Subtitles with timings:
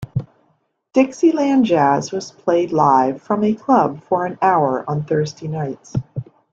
[0.93, 5.95] Dixieland Jazz was played live from a club for an hour on Thursday nights.